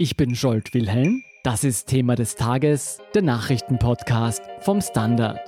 Ich 0.00 0.16
bin 0.16 0.36
Scholt 0.36 0.74
Wilhelm. 0.74 1.24
Das 1.42 1.64
ist 1.64 1.88
Thema 1.88 2.14
des 2.14 2.36
Tages, 2.36 2.98
der 3.16 3.22
Nachrichtenpodcast 3.22 4.40
vom 4.60 4.80
Standard. 4.80 5.40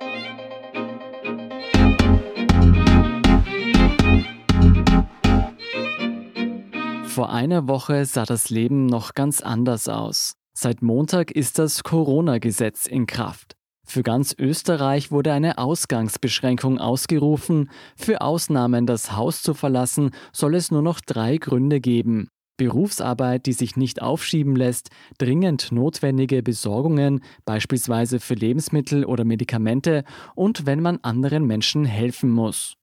Vor 7.04 7.30
einer 7.30 7.68
Woche 7.68 8.04
sah 8.04 8.24
das 8.24 8.50
Leben 8.50 8.86
noch 8.86 9.14
ganz 9.14 9.40
anders 9.40 9.88
aus. 9.88 10.34
Seit 10.52 10.82
Montag 10.82 11.30
ist 11.30 11.60
das 11.60 11.84
Corona-Gesetz 11.84 12.86
in 12.86 13.06
Kraft. 13.06 13.54
Für 13.86 14.02
ganz 14.02 14.34
Österreich 14.36 15.12
wurde 15.12 15.32
eine 15.32 15.58
Ausgangsbeschränkung 15.58 16.80
ausgerufen. 16.80 17.70
Für 17.94 18.20
Ausnahmen 18.20 18.86
das 18.86 19.12
Haus 19.12 19.42
zu 19.42 19.54
verlassen, 19.54 20.10
soll 20.32 20.56
es 20.56 20.72
nur 20.72 20.82
noch 20.82 20.98
drei 20.98 21.36
Gründe 21.36 21.80
geben. 21.80 22.30
Berufsarbeit, 22.60 23.46
die 23.46 23.54
sich 23.54 23.78
nicht 23.78 24.02
aufschieben 24.02 24.54
lässt, 24.54 24.90
dringend 25.16 25.72
notwendige 25.72 26.42
Besorgungen, 26.42 27.22
beispielsweise 27.46 28.20
für 28.20 28.34
Lebensmittel 28.34 29.06
oder 29.06 29.24
Medikamente, 29.24 30.04
und 30.34 30.66
wenn 30.66 30.82
man 30.82 30.98
anderen 31.00 31.46
Menschen 31.46 31.86
helfen 31.86 32.28
muss. 32.28 32.74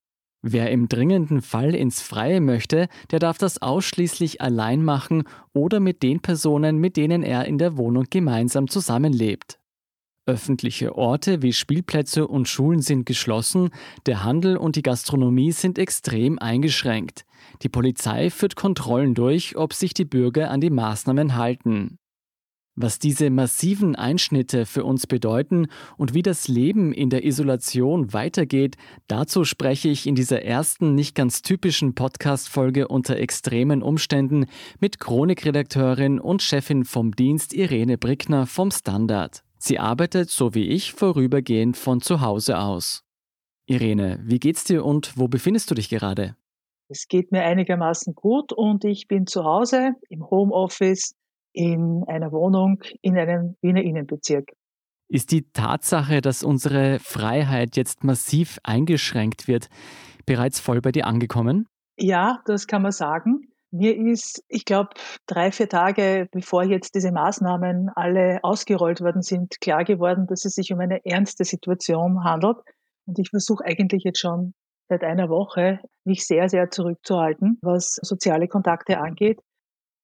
Wer 0.41 0.71
im 0.71 0.89
dringenden 0.89 1.43
Fall 1.43 1.75
ins 1.75 2.01
Freie 2.01 2.41
möchte, 2.41 2.87
der 3.11 3.19
darf 3.19 3.37
das 3.37 3.61
ausschließlich 3.61 4.41
allein 4.41 4.83
machen 4.83 5.25
oder 5.53 5.79
mit 5.79 6.01
den 6.01 6.21
Personen, 6.21 6.79
mit 6.79 6.97
denen 6.97 7.21
er 7.21 7.45
in 7.45 7.59
der 7.59 7.77
Wohnung 7.77 8.05
gemeinsam 8.09 8.67
zusammenlebt. 8.67 9.59
Öffentliche 10.27 10.97
Orte 10.97 11.41
wie 11.41 11.53
Spielplätze 11.53 12.27
und 12.27 12.49
Schulen 12.49 12.81
sind 12.81 13.05
geschlossen, 13.05 13.69
der 14.05 14.25
Handel 14.25 14.57
und 14.57 14.75
die 14.75 14.81
Gastronomie 14.81 15.53
sind 15.53 15.79
extrem 15.79 16.37
eingeschränkt. 16.37 17.25
Die 17.61 17.69
Polizei 17.69 18.29
führt 18.29 18.57
Kontrollen 18.57 19.13
durch, 19.15 19.55
ob 19.55 19.73
sich 19.73 19.93
die 19.93 20.03
Bürger 20.03 20.51
an 20.51 20.59
die 20.59 20.69
Maßnahmen 20.69 21.37
halten. 21.37 21.97
Was 22.75 22.99
diese 22.99 23.29
massiven 23.29 23.95
Einschnitte 23.95 24.65
für 24.65 24.83
uns 24.83 25.07
bedeuten 25.07 25.67
und 25.95 26.13
wie 26.13 26.23
das 26.23 26.49
Leben 26.49 26.91
in 26.91 27.09
der 27.09 27.23
Isolation 27.23 28.11
weitergeht, 28.11 28.75
dazu 29.07 29.45
spreche 29.45 29.87
ich 29.87 30.05
in 30.05 30.15
dieser 30.15 30.43
ersten 30.43 30.93
nicht 30.93 31.15
ganz 31.15 31.41
typischen 31.41 31.95
Podcast-Folge 31.95 32.89
unter 32.89 33.15
extremen 33.15 33.81
Umständen 33.81 34.45
mit 34.81 34.99
Chronikredakteurin 34.99 36.19
und 36.19 36.43
Chefin 36.43 36.83
vom 36.83 37.15
Dienst 37.15 37.53
Irene 37.53 37.97
Brickner 37.97 38.45
vom 38.45 38.71
Standard. 38.71 39.46
Sie 39.57 39.79
arbeitet, 39.79 40.29
so 40.29 40.53
wie 40.53 40.67
ich, 40.67 40.93
vorübergehend 40.93 41.77
von 41.77 42.01
zu 42.01 42.21
Hause 42.21 42.59
aus. 42.59 43.03
Irene, 43.65 44.19
wie 44.23 44.39
geht's 44.39 44.63
dir 44.63 44.85
und 44.85 45.17
wo 45.17 45.27
befindest 45.27 45.69
du 45.69 45.75
dich 45.75 45.89
gerade? 45.89 46.35
Es 46.89 47.07
geht 47.07 47.31
mir 47.31 47.43
einigermaßen 47.43 48.15
gut 48.15 48.53
und 48.53 48.85
ich 48.85 49.07
bin 49.07 49.27
zu 49.27 49.43
Hause 49.43 49.91
im 50.09 50.29
Homeoffice 50.29 51.15
in 51.51 52.03
einer 52.07 52.31
Wohnung 52.31 52.81
in 53.01 53.17
einem 53.17 53.57
Wiener 53.61 53.81
Innenbezirk. 53.81 54.51
Ist 55.09 55.31
die 55.31 55.49
Tatsache, 55.51 56.21
dass 56.21 56.43
unsere 56.43 56.99
Freiheit 56.99 57.75
jetzt 57.75 58.03
massiv 58.03 58.59
eingeschränkt 58.63 59.47
wird, 59.47 59.69
bereits 60.25 60.59
voll 60.59 60.81
bei 60.81 60.91
dir 60.91 61.07
angekommen? 61.07 61.67
Ja, 61.97 62.41
das 62.45 62.67
kann 62.67 62.83
man 62.83 62.91
sagen. 62.91 63.46
Mir 63.71 63.97
ist, 63.97 64.43
ich 64.47 64.63
glaube, 64.65 64.89
drei, 65.25 65.51
vier 65.51 65.67
Tage 65.67 66.27
bevor 66.31 66.63
jetzt 66.63 66.95
diese 66.95 67.11
Maßnahmen 67.11 67.89
alle 67.95 68.39
ausgerollt 68.43 69.01
worden 69.01 69.21
sind, 69.21 69.59
klar 69.59 69.83
geworden, 69.83 70.25
dass 70.27 70.45
es 70.45 70.55
sich 70.55 70.71
um 70.71 70.79
eine 70.79 71.05
ernste 71.05 71.43
Situation 71.43 72.23
handelt. 72.23 72.57
Und 73.05 73.19
ich 73.19 73.29
versuche 73.29 73.65
eigentlich 73.65 74.03
jetzt 74.03 74.19
schon 74.19 74.53
seit 74.89 75.03
einer 75.03 75.29
Woche, 75.29 75.79
mich 76.05 76.25
sehr, 76.25 76.47
sehr 76.49 76.69
zurückzuhalten, 76.69 77.57
was 77.61 77.99
soziale 78.01 78.47
Kontakte 78.47 78.99
angeht. 78.99 79.39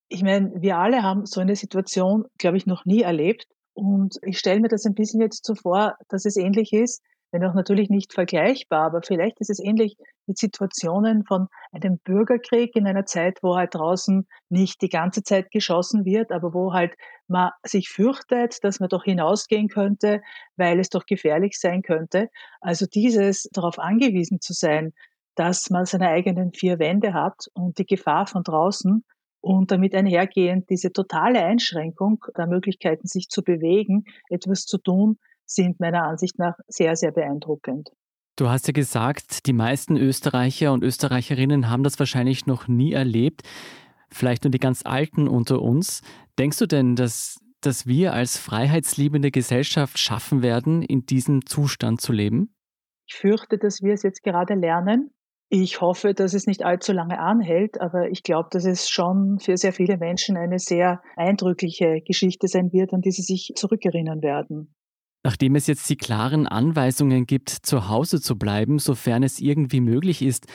Ich 0.08 0.22
meine, 0.22 0.52
wir 0.56 0.76
alle 0.76 1.02
haben 1.02 1.24
so 1.24 1.40
eine 1.40 1.56
Situation, 1.56 2.26
glaube 2.38 2.58
ich, 2.58 2.66
noch 2.66 2.84
nie 2.84 3.00
erlebt. 3.00 3.46
Und 3.72 4.18
ich 4.22 4.38
stelle 4.38 4.60
mir 4.60 4.68
das 4.68 4.84
ein 4.84 4.94
bisschen 4.94 5.20
jetzt 5.20 5.44
so 5.44 5.54
vor, 5.54 5.96
dass 6.08 6.26
es 6.26 6.36
ähnlich 6.36 6.72
ist, 6.72 7.02
wenn 7.34 7.44
auch 7.44 7.54
natürlich 7.54 7.90
nicht 7.90 8.12
vergleichbar, 8.12 8.86
aber 8.86 9.02
vielleicht 9.02 9.40
ist 9.40 9.50
es 9.50 9.58
ähnlich 9.58 9.96
mit 10.28 10.38
Situationen 10.38 11.24
von 11.24 11.48
einem 11.72 11.98
Bürgerkrieg 11.98 12.76
in 12.76 12.86
einer 12.86 13.06
Zeit, 13.06 13.40
wo 13.42 13.56
halt 13.56 13.74
draußen 13.74 14.28
nicht 14.50 14.80
die 14.82 14.88
ganze 14.88 15.24
Zeit 15.24 15.50
geschossen 15.50 16.04
wird, 16.04 16.30
aber 16.30 16.54
wo 16.54 16.72
halt 16.72 16.94
man 17.26 17.50
sich 17.64 17.88
fürchtet, 17.88 18.62
dass 18.62 18.78
man 18.78 18.88
doch 18.88 19.02
hinausgehen 19.02 19.66
könnte, 19.66 20.22
weil 20.56 20.78
es 20.78 20.90
doch 20.90 21.06
gefährlich 21.06 21.58
sein 21.58 21.82
könnte. 21.82 22.28
Also 22.60 22.86
dieses 22.86 23.48
darauf 23.52 23.80
angewiesen 23.80 24.40
zu 24.40 24.52
sein, 24.52 24.92
dass 25.34 25.70
man 25.70 25.86
seine 25.86 26.10
eigenen 26.10 26.52
vier 26.52 26.78
Wände 26.78 27.14
hat 27.14 27.48
und 27.54 27.78
die 27.78 27.86
Gefahr 27.86 28.28
von 28.28 28.44
draußen 28.44 29.04
und 29.40 29.72
damit 29.72 29.92
einhergehend 29.96 30.70
diese 30.70 30.92
totale 30.92 31.44
Einschränkung 31.44 32.24
der 32.38 32.46
Möglichkeiten, 32.46 33.08
sich 33.08 33.28
zu 33.28 33.42
bewegen, 33.42 34.04
etwas 34.30 34.66
zu 34.66 34.78
tun, 34.78 35.18
sind 35.46 35.80
meiner 35.80 36.04
Ansicht 36.04 36.38
nach 36.38 36.54
sehr, 36.68 36.96
sehr 36.96 37.12
beeindruckend. 37.12 37.90
Du 38.36 38.48
hast 38.48 38.66
ja 38.66 38.72
gesagt, 38.72 39.46
die 39.46 39.52
meisten 39.52 39.96
Österreicher 39.96 40.72
und 40.72 40.82
Österreicherinnen 40.82 41.70
haben 41.70 41.84
das 41.84 41.98
wahrscheinlich 42.00 42.46
noch 42.46 42.66
nie 42.66 42.92
erlebt. 42.92 43.42
Vielleicht 44.10 44.44
nur 44.44 44.50
die 44.50 44.58
ganz 44.58 44.82
Alten 44.84 45.28
unter 45.28 45.62
uns. 45.62 46.02
Denkst 46.38 46.58
du 46.58 46.66
denn, 46.66 46.96
dass, 46.96 47.38
dass 47.60 47.86
wir 47.86 48.12
als 48.12 48.36
freiheitsliebende 48.36 49.30
Gesellschaft 49.30 49.98
schaffen 49.98 50.42
werden, 50.42 50.82
in 50.82 51.06
diesem 51.06 51.46
Zustand 51.46 52.00
zu 52.00 52.12
leben? 52.12 52.54
Ich 53.06 53.14
fürchte, 53.14 53.56
dass 53.56 53.82
wir 53.82 53.92
es 53.92 54.02
jetzt 54.02 54.22
gerade 54.24 54.54
lernen. 54.54 55.10
Ich 55.48 55.80
hoffe, 55.80 56.14
dass 56.14 56.34
es 56.34 56.46
nicht 56.46 56.64
allzu 56.64 56.92
lange 56.92 57.20
anhält, 57.20 57.80
aber 57.80 58.10
ich 58.10 58.24
glaube, 58.24 58.48
dass 58.50 58.64
es 58.64 58.88
schon 58.88 59.38
für 59.38 59.56
sehr 59.56 59.72
viele 59.72 59.98
Menschen 59.98 60.36
eine 60.36 60.58
sehr 60.58 61.00
eindrückliche 61.14 62.00
Geschichte 62.04 62.48
sein 62.48 62.72
wird, 62.72 62.92
an 62.92 63.02
die 63.02 63.12
sie 63.12 63.22
sich 63.22 63.52
zurückerinnern 63.54 64.22
werden. 64.22 64.74
Nachdem 65.24 65.54
es 65.56 65.66
jetzt 65.66 65.88
die 65.88 65.96
klaren 65.96 66.46
Anweisungen 66.46 67.24
gibt, 67.24 67.48
zu 67.48 67.88
Hause 67.88 68.20
zu 68.20 68.36
bleiben, 68.36 68.78
sofern 68.78 69.22
es 69.22 69.40
irgendwie 69.40 69.80
möglich 69.80 70.20
ist, 70.20 70.46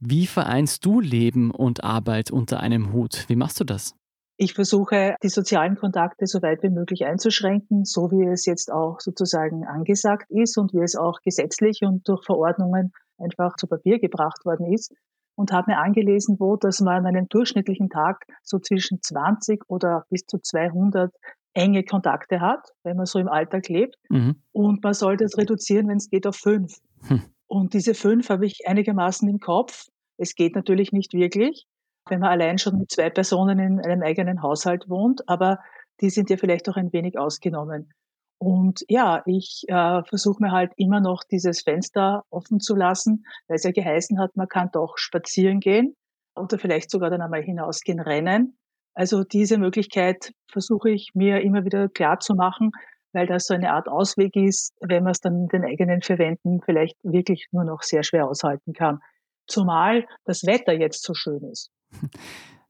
wie 0.00 0.26
vereinst 0.26 0.84
du 0.84 1.00
Leben 1.00 1.52
und 1.52 1.84
Arbeit 1.84 2.32
unter 2.32 2.60
einem 2.60 2.92
Hut? 2.92 3.24
Wie 3.28 3.36
machst 3.36 3.60
du 3.60 3.64
das? 3.64 3.94
Ich 4.36 4.54
versuche, 4.54 5.16
die 5.22 5.28
sozialen 5.28 5.76
Kontakte 5.76 6.26
so 6.26 6.42
weit 6.42 6.62
wie 6.62 6.70
möglich 6.70 7.04
einzuschränken, 7.04 7.84
so 7.84 8.10
wie 8.12 8.24
es 8.26 8.46
jetzt 8.46 8.72
auch 8.72 9.00
sozusagen 9.00 9.64
angesagt 9.64 10.30
ist 10.30 10.58
und 10.58 10.72
wie 10.72 10.82
es 10.82 10.94
auch 10.94 11.20
gesetzlich 11.22 11.82
und 11.82 12.08
durch 12.08 12.24
Verordnungen 12.24 12.92
einfach 13.18 13.56
zu 13.56 13.66
Papier 13.66 13.98
gebracht 13.98 14.44
worden 14.44 14.72
ist. 14.72 14.92
Und 15.36 15.52
habe 15.52 15.72
mir 15.72 15.78
angelesen, 15.78 16.36
wo, 16.40 16.56
dass 16.56 16.80
man 16.80 17.06
an 17.06 17.06
einem 17.06 17.28
durchschnittlichen 17.28 17.88
Tag 17.88 18.24
so 18.42 18.58
zwischen 18.58 19.00
20 19.00 19.62
oder 19.68 20.04
bis 20.10 20.26
zu 20.26 20.38
200 20.38 21.12
enge 21.54 21.84
Kontakte 21.84 22.40
hat, 22.40 22.68
wenn 22.84 22.96
man 22.96 23.06
so 23.06 23.18
im 23.18 23.28
Alltag 23.28 23.68
lebt. 23.68 23.96
Mhm. 24.08 24.42
Und 24.52 24.82
man 24.82 24.94
sollte 24.94 25.24
es 25.24 25.36
reduzieren, 25.36 25.88
wenn 25.88 25.96
es 25.96 26.10
geht, 26.10 26.26
auf 26.26 26.36
fünf. 26.36 26.78
Hm. 27.06 27.22
Und 27.46 27.74
diese 27.74 27.94
fünf 27.94 28.28
habe 28.28 28.46
ich 28.46 28.66
einigermaßen 28.66 29.28
im 29.28 29.38
Kopf. 29.38 29.86
Es 30.18 30.34
geht 30.34 30.54
natürlich 30.54 30.92
nicht 30.92 31.14
wirklich, 31.14 31.66
wenn 32.08 32.20
man 32.20 32.30
allein 32.30 32.58
schon 32.58 32.78
mit 32.78 32.90
zwei 32.90 33.10
Personen 33.10 33.58
in 33.58 33.80
einem 33.80 34.02
eigenen 34.02 34.42
Haushalt 34.42 34.88
wohnt, 34.88 35.28
aber 35.28 35.58
die 36.00 36.10
sind 36.10 36.30
ja 36.30 36.36
vielleicht 36.36 36.68
auch 36.68 36.76
ein 36.76 36.92
wenig 36.92 37.18
ausgenommen. 37.18 37.92
Und 38.38 38.84
ja, 38.88 39.22
ich 39.26 39.64
äh, 39.66 40.02
versuche 40.04 40.42
mir 40.42 40.52
halt 40.52 40.72
immer 40.76 41.00
noch 41.00 41.24
dieses 41.24 41.62
Fenster 41.62 42.22
offen 42.30 42.60
zu 42.60 42.76
lassen, 42.76 43.24
weil 43.48 43.56
es 43.56 43.64
ja 43.64 43.72
geheißen 43.72 44.18
hat, 44.18 44.36
man 44.36 44.46
kann 44.46 44.70
doch 44.72 44.96
spazieren 44.96 45.58
gehen 45.58 45.96
oder 46.36 46.58
vielleicht 46.58 46.90
sogar 46.90 47.10
dann 47.10 47.20
einmal 47.20 47.42
hinausgehen, 47.42 47.98
rennen. 47.98 48.57
Also 48.98 49.22
diese 49.22 49.58
Möglichkeit 49.58 50.32
versuche 50.50 50.90
ich 50.90 51.10
mir 51.14 51.40
immer 51.40 51.64
wieder 51.64 51.88
klar 51.88 52.18
zu 52.18 52.34
machen, 52.34 52.72
weil 53.12 53.28
das 53.28 53.44
so 53.44 53.54
eine 53.54 53.70
Art 53.70 53.86
Ausweg 53.86 54.34
ist, 54.34 54.74
wenn 54.80 55.04
man 55.04 55.12
es 55.12 55.20
dann 55.20 55.46
den 55.46 55.64
eigenen 55.64 56.02
vier 56.02 56.18
Wänden 56.18 56.60
vielleicht 56.64 56.96
wirklich 57.04 57.46
nur 57.52 57.62
noch 57.62 57.82
sehr 57.82 58.02
schwer 58.02 58.26
aushalten 58.26 58.72
kann. 58.72 58.98
Zumal 59.46 60.04
das 60.24 60.42
Wetter 60.44 60.72
jetzt 60.72 61.04
so 61.04 61.14
schön 61.14 61.44
ist. 61.44 61.70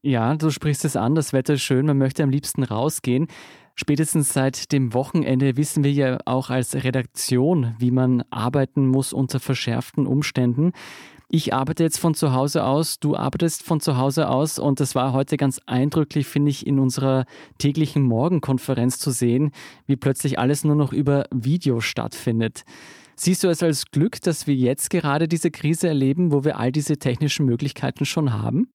Ja, 0.01 0.33
du 0.35 0.49
sprichst 0.49 0.85
es 0.85 0.95
an, 0.95 1.13
das 1.13 1.33
Wetter 1.33 1.55
ist 1.55 1.63
schön, 1.63 1.85
man 1.85 1.97
möchte 1.97 2.23
am 2.23 2.29
liebsten 2.29 2.63
rausgehen. 2.63 3.27
Spätestens 3.75 4.31
seit 4.31 4.71
dem 4.71 4.93
Wochenende 4.93 5.57
wissen 5.57 5.83
wir 5.83 5.91
ja 5.91 6.19
auch 6.23 6.51
als 6.51 6.73
Redaktion, 6.73 7.75
wie 7.79 7.91
man 7.91 8.23
arbeiten 8.29 8.87
muss 8.87 9.11
unter 9.11 9.41
verschärften 9.41 10.07
Umständen. 10.07 10.71
Ich 11.31 11.53
arbeite 11.53 11.83
jetzt 11.83 11.99
von 11.99 12.15
zu 12.15 12.33
Hause 12.33 12.63
aus, 12.63 12.99
du 12.99 13.15
arbeitest 13.15 13.61
von 13.61 13.79
zu 13.79 13.97
Hause 13.97 14.29
aus 14.29 14.57
und 14.57 14.79
das 14.79 14.95
war 14.95 15.13
heute 15.13 15.37
ganz 15.37 15.61
eindrücklich, 15.67 16.25
finde 16.25 16.49
ich, 16.49 16.65
in 16.65 16.79
unserer 16.79 17.25
täglichen 17.59 18.01
Morgenkonferenz 18.01 18.97
zu 18.97 19.11
sehen, 19.11 19.51
wie 19.85 19.95
plötzlich 19.95 20.39
alles 20.39 20.63
nur 20.63 20.75
noch 20.75 20.91
über 20.91 21.25
Video 21.31 21.81
stattfindet. 21.81 22.63
Siehst 23.15 23.43
du 23.43 23.47
es 23.47 23.61
als 23.61 23.91
Glück, 23.91 24.19
dass 24.21 24.47
wir 24.47 24.55
jetzt 24.55 24.89
gerade 24.89 25.27
diese 25.27 25.51
Krise 25.51 25.87
erleben, 25.89 26.31
wo 26.31 26.43
wir 26.43 26.57
all 26.57 26.71
diese 26.71 26.97
technischen 26.97 27.45
Möglichkeiten 27.45 28.05
schon 28.05 28.33
haben? 28.33 28.71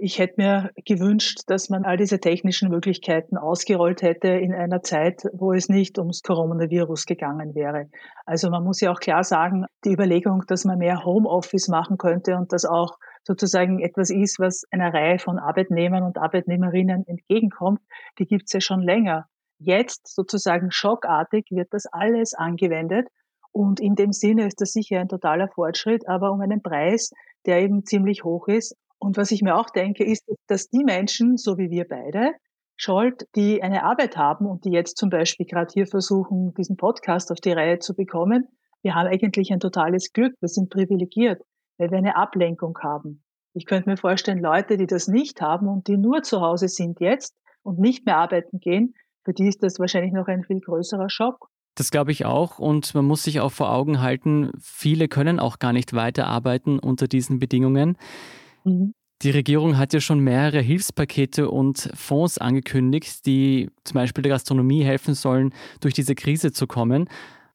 Ich 0.00 0.18
hätte 0.18 0.34
mir 0.38 0.70
gewünscht, 0.84 1.40
dass 1.46 1.68
man 1.68 1.84
all 1.84 1.96
diese 1.96 2.18
technischen 2.18 2.68
Möglichkeiten 2.68 3.36
ausgerollt 3.36 4.02
hätte 4.02 4.28
in 4.28 4.52
einer 4.52 4.82
Zeit, 4.82 5.22
wo 5.32 5.52
es 5.52 5.68
nicht 5.68 5.98
ums 5.98 6.22
Coronavirus 6.22 7.06
gegangen 7.06 7.54
wäre. 7.54 7.88
Also 8.26 8.50
man 8.50 8.64
muss 8.64 8.80
ja 8.80 8.92
auch 8.92 9.00
klar 9.00 9.24
sagen, 9.24 9.66
die 9.84 9.92
Überlegung, 9.92 10.42
dass 10.48 10.64
man 10.64 10.78
mehr 10.78 11.04
Homeoffice 11.04 11.68
machen 11.68 11.98
könnte 11.98 12.36
und 12.36 12.52
das 12.52 12.64
auch 12.64 12.98
sozusagen 13.22 13.80
etwas 13.80 14.10
ist, 14.10 14.38
was 14.38 14.64
einer 14.70 14.92
Reihe 14.92 15.18
von 15.18 15.38
Arbeitnehmern 15.38 16.02
und 16.02 16.18
Arbeitnehmerinnen 16.18 17.06
entgegenkommt, 17.06 17.80
die 18.18 18.26
gibt 18.26 18.44
es 18.46 18.52
ja 18.52 18.60
schon 18.60 18.82
länger. 18.82 19.26
Jetzt 19.58 20.14
sozusagen 20.14 20.70
schockartig 20.70 21.46
wird 21.50 21.68
das 21.72 21.86
alles 21.86 22.34
angewendet 22.34 23.08
und 23.52 23.80
in 23.80 23.94
dem 23.94 24.12
Sinne 24.12 24.46
ist 24.46 24.60
das 24.60 24.72
sicher 24.72 25.00
ein 25.00 25.08
totaler 25.08 25.48
Fortschritt, 25.48 26.08
aber 26.08 26.32
um 26.32 26.40
einen 26.40 26.60
Preis, 26.60 27.12
der 27.46 27.62
eben 27.62 27.84
ziemlich 27.84 28.24
hoch 28.24 28.48
ist. 28.48 28.76
Und 29.04 29.18
was 29.18 29.32
ich 29.32 29.42
mir 29.42 29.58
auch 29.58 29.68
denke, 29.68 30.02
ist, 30.02 30.24
dass 30.46 30.70
die 30.70 30.82
Menschen, 30.82 31.36
so 31.36 31.58
wie 31.58 31.68
wir 31.68 31.86
beide, 31.86 32.32
Scholt, 32.76 33.28
die 33.36 33.62
eine 33.62 33.84
Arbeit 33.84 34.16
haben 34.16 34.46
und 34.46 34.64
die 34.64 34.70
jetzt 34.70 34.96
zum 34.96 35.10
Beispiel 35.10 35.44
gerade 35.44 35.70
hier 35.70 35.86
versuchen, 35.86 36.54
diesen 36.54 36.78
Podcast 36.78 37.30
auf 37.30 37.38
die 37.38 37.52
Reihe 37.52 37.78
zu 37.80 37.94
bekommen, 37.94 38.48
wir 38.82 38.94
haben 38.94 39.06
eigentlich 39.06 39.52
ein 39.52 39.60
totales 39.60 40.14
Glück, 40.14 40.34
wir 40.40 40.48
sind 40.48 40.70
privilegiert, 40.70 41.42
weil 41.76 41.90
wir 41.90 41.98
eine 41.98 42.16
Ablenkung 42.16 42.78
haben. 42.82 43.22
Ich 43.52 43.66
könnte 43.66 43.90
mir 43.90 43.98
vorstellen, 43.98 44.38
Leute, 44.38 44.78
die 44.78 44.86
das 44.86 45.06
nicht 45.06 45.42
haben 45.42 45.68
und 45.68 45.86
die 45.86 45.98
nur 45.98 46.22
zu 46.22 46.40
Hause 46.40 46.68
sind 46.68 46.98
jetzt 47.00 47.34
und 47.62 47.78
nicht 47.78 48.06
mehr 48.06 48.16
arbeiten 48.16 48.58
gehen, 48.58 48.94
für 49.22 49.34
die 49.34 49.48
ist 49.48 49.62
das 49.62 49.78
wahrscheinlich 49.78 50.14
noch 50.14 50.28
ein 50.28 50.44
viel 50.44 50.60
größerer 50.60 51.10
Schock. 51.10 51.50
Das 51.74 51.90
glaube 51.90 52.10
ich 52.10 52.24
auch 52.24 52.58
und 52.58 52.94
man 52.94 53.04
muss 53.04 53.22
sich 53.22 53.40
auch 53.40 53.52
vor 53.52 53.70
Augen 53.70 54.00
halten, 54.00 54.50
viele 54.60 55.08
können 55.08 55.40
auch 55.40 55.58
gar 55.58 55.74
nicht 55.74 55.92
weiterarbeiten 55.92 56.78
unter 56.78 57.06
diesen 57.06 57.38
Bedingungen. 57.38 57.98
Mhm. 58.64 58.92
Die 59.22 59.30
Regierung 59.30 59.78
hat 59.78 59.92
ja 59.94 60.00
schon 60.00 60.20
mehrere 60.20 60.60
Hilfspakete 60.60 61.48
und 61.48 61.90
Fonds 61.94 62.36
angekündigt, 62.38 63.24
die 63.24 63.70
zum 63.84 63.94
Beispiel 63.94 64.22
der 64.22 64.32
Gastronomie 64.32 64.82
helfen 64.82 65.14
sollen, 65.14 65.54
durch 65.80 65.94
diese 65.94 66.14
Krise 66.14 66.52
zu 66.52 66.66
kommen. 66.66 67.08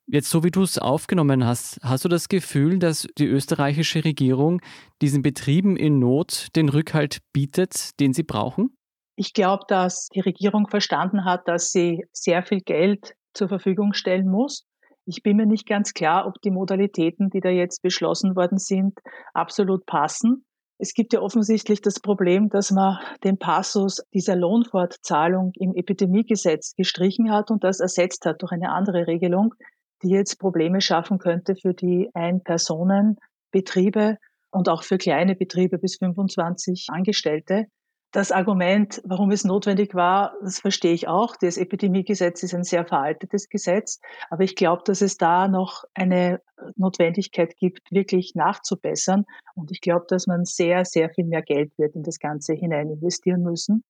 Jetzt, 0.07 0.31
so 0.31 0.44
wie 0.44 0.50
du 0.50 0.63
es 0.63 0.79
aufgenommen 0.79 1.45
hast, 1.45 1.79
hast 1.83 2.06
du 2.06 2.09
das 2.09 2.29
Gefühl, 2.29 2.79
dass 2.79 3.07
die 3.19 3.27
österreichische 3.27 4.03
Regierung 4.03 4.61
diesen 5.03 5.21
Betrieben 5.21 5.77
in 5.77 6.00
Not 6.00 6.47
den 6.56 6.69
Rückhalt 6.69 7.19
bietet, 7.33 8.00
den 8.00 8.13
sie 8.13 8.23
brauchen? 8.23 8.75
Ich 9.15 9.33
glaube, 9.33 9.65
dass 9.67 10.07
die 10.07 10.21
Regierung 10.21 10.67
verstanden 10.67 11.25
hat, 11.25 11.47
dass 11.47 11.71
sie 11.71 12.05
sehr 12.12 12.41
viel 12.41 12.62
Geld 12.62 13.13
zur 13.35 13.50
Verfügung 13.50 13.94
stellen 13.94 14.27
muss. 14.27 14.65
Ich 15.05 15.21
bin 15.21 15.38
mir 15.38 15.45
nicht 15.45 15.67
ganz 15.67 15.94
klar, 15.94 16.25
ob 16.25 16.41
die 16.41 16.51
Modalitäten, 16.51 17.29
die 17.29 17.41
da 17.41 17.50
jetzt 17.50 17.83
beschlossen 17.83 18.35
worden 18.35 18.57
sind, 18.57 18.97
absolut 19.33 19.85
passen. 19.85 20.45
Es 20.81 20.93
gibt 20.93 21.11
ja 21.11 21.19
offensichtlich 21.19 21.81
das 21.81 21.99
Problem, 21.99 22.47
dass 22.47 22.71
man 22.71 22.99
den 23.25 23.37
Passus 23.37 24.01
dieser 24.13 24.37
Lohnfortzahlung 24.37 25.51
im 25.55 25.75
Epidemiegesetz 25.75 26.73
gestrichen 26.73 27.31
hat 27.31 27.51
und 27.51 27.65
das 27.65 27.81
ersetzt 27.81 28.25
hat 28.25 28.41
durch 28.41 28.53
eine 28.53 28.71
andere 28.71 29.05
Regelung, 29.05 29.53
die 30.01 30.09
jetzt 30.09 30.39
Probleme 30.39 30.79
schaffen 30.79 31.17
könnte 31.17 31.57
für 31.57 31.73
die 31.73 32.09
Ein-Personen-Betriebe 32.13 34.19
und 34.51 34.69
auch 34.69 34.83
für 34.83 34.97
kleine 34.97 35.35
Betriebe 35.35 35.79
bis 35.79 35.97
25 35.97 36.87
Angestellte. 36.89 37.65
Das 38.11 38.31
Argument, 38.31 39.01
warum 39.06 39.29
es 39.29 39.44
notwendig 39.44 39.94
war, 39.94 40.33
das 40.41 40.59
verstehe 40.59 40.94
ich 40.94 41.07
auch. 41.07 41.35
Das 41.35 41.57
Epidemiegesetz 41.57 42.41
ist 42.41 42.56
ein 42.56 42.63
sehr 42.63 42.83
veraltetes 42.83 43.50
Gesetz, 43.50 44.00
aber 44.31 44.44
ich 44.44 44.56
glaube, 44.56 44.81
dass 44.83 45.01
es 45.01 45.17
da 45.17 45.47
noch 45.47 45.83
eine 45.94 46.41
Notwendigkeit 46.75 47.56
gibt, 47.57 47.91
wirklich 47.91 48.33
nachzubessern. 48.33 49.25
Und 49.53 49.69
ich 49.71 49.81
glaube, 49.81 50.06
dass 50.07 50.25
man 50.25 50.44
sehr, 50.44 50.85
sehr 50.85 51.11
viel 51.11 51.25
mehr 51.25 51.44
Geld 51.44 51.71
wird 51.77 51.95
in 51.95 52.01
das 52.01 52.17
Ganze 52.17 52.53
hinein 52.53 52.89
investieren 52.89 53.44
müssen 53.44 53.83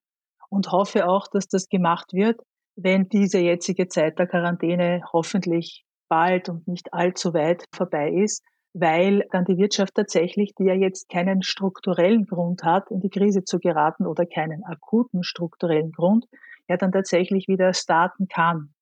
und 0.49 0.71
hoffe 0.71 1.07
auch, 1.07 1.27
dass 1.27 1.47
das 1.47 1.69
gemacht 1.69 2.11
wird, 2.11 2.41
wenn 2.75 3.07
diese 3.07 3.39
jetzige 3.39 3.87
Zeit 3.87 4.19
der 4.19 4.27
Quarantäne 4.27 5.01
hoffentlich 5.13 5.85
bald 6.09 6.49
und 6.49 6.67
nicht 6.67 6.93
allzu 6.93 7.33
weit 7.33 7.63
vorbei 7.73 8.11
ist, 8.11 8.43
weil 8.73 9.25
dann 9.31 9.45
die 9.45 9.57
Wirtschaft 9.57 9.95
tatsächlich, 9.95 10.53
die 10.55 10.65
ja 10.65 10.73
jetzt 10.73 11.09
keinen 11.09 11.41
strukturellen 11.41 12.25
Grund 12.25 12.63
hat, 12.63 12.91
in 12.91 12.99
die 12.99 13.09
Krise 13.09 13.43
zu 13.43 13.59
geraten 13.59 14.05
oder 14.05 14.25
keinen 14.25 14.63
akuten 14.63 15.23
strukturellen 15.23 15.91
Grund, 15.91 16.25
ja 16.67 16.77
dann 16.77 16.91
tatsächlich 16.91 17.47
wieder 17.47 17.73
starten 17.73 18.27
kann. 18.27 18.73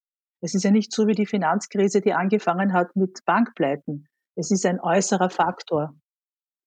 Es 0.41 0.53
ist 0.53 0.63
ja 0.63 0.71
nicht 0.71 0.91
so 0.91 1.07
wie 1.07 1.15
die 1.15 1.25
Finanzkrise, 1.25 2.01
die 2.01 2.13
angefangen 2.13 2.73
hat 2.73 2.95
mit 2.95 3.25
Bankpleiten. 3.25 4.07
Es 4.35 4.51
ist 4.51 4.65
ein 4.65 4.79
äußerer 4.79 5.29
Faktor. 5.29 5.95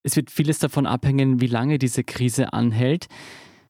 Es 0.03 0.17
wird 0.17 0.31
vieles 0.31 0.59
davon 0.59 0.87
abhängen, 0.87 1.41
wie 1.41 1.47
lange 1.47 1.79
diese 1.79 2.03
Krise 2.03 2.53
anhält. 2.53 3.07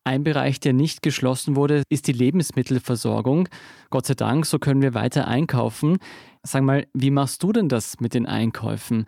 Ein 0.04 0.24
Bereich, 0.24 0.60
der 0.60 0.72
nicht 0.72 1.02
geschlossen 1.02 1.56
wurde, 1.56 1.82
ist 1.90 2.06
die 2.06 2.12
Lebensmittelversorgung. 2.12 3.48
Gott 3.90 4.06
sei 4.06 4.14
Dank, 4.14 4.46
so 4.46 4.58
können 4.58 4.80
wir 4.80 4.94
weiter 4.94 5.28
einkaufen. 5.28 5.98
Sag 6.42 6.62
mal, 6.62 6.86
wie 6.94 7.10
machst 7.10 7.42
du 7.42 7.52
denn 7.52 7.68
das 7.68 8.00
mit 8.00 8.14
den 8.14 8.26
Einkäufen? 8.26 9.06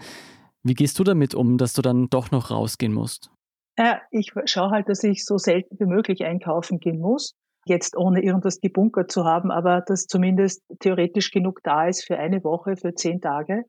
Wie 0.62 0.74
gehst 0.74 0.98
du 0.98 1.04
damit 1.04 1.34
um, 1.34 1.58
dass 1.58 1.72
du 1.72 1.82
dann 1.82 2.08
doch 2.08 2.30
noch 2.30 2.50
rausgehen 2.50 2.92
musst? 2.92 3.30
Ja, 3.78 4.00
ich 4.10 4.32
schaue 4.44 4.70
halt, 4.70 4.88
dass 4.88 5.02
ich 5.02 5.24
so 5.24 5.38
selten 5.38 5.76
wie 5.78 5.86
möglich 5.86 6.24
einkaufen 6.24 6.78
gehen 6.78 7.00
muss. 7.00 7.34
Jetzt 7.64 7.96
ohne 7.96 8.22
irgendwas 8.22 8.60
gebunkert 8.60 9.10
zu 9.10 9.24
haben, 9.24 9.50
aber 9.50 9.80
dass 9.80 10.06
zumindest 10.06 10.62
theoretisch 10.80 11.30
genug 11.30 11.60
da 11.62 11.86
ist 11.86 12.04
für 12.04 12.18
eine 12.18 12.44
Woche, 12.44 12.76
für 12.76 12.94
zehn 12.94 13.20
Tage. 13.20 13.64